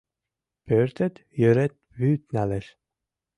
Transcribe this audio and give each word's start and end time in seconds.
Пӧртет 0.65 1.15
йырет 1.41 1.73
вӱд 1.99 2.21
налеш. 2.35 2.67